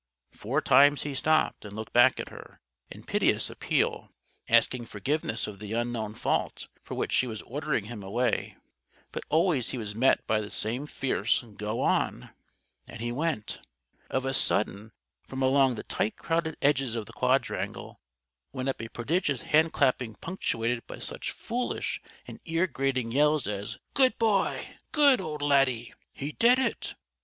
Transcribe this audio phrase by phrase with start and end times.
[0.31, 2.59] Four times he stopped and looked back at her,
[2.89, 4.09] in piteous appeal,
[4.49, 8.57] asking forgiveness of the unknown fault for which she was ordering him away;
[9.11, 12.31] but always he was met by the same fierce "Go on!"
[12.87, 13.59] And he went.
[14.09, 14.91] Of a sudden,
[15.27, 17.99] from along the tight crowded edges of the quadrangle,
[18.51, 24.17] went up a prodigious handclapping punctuated by such foolish and ear grating yells as "Good
[24.17, 26.95] boy!" "Good old Laddie!" "He did it!"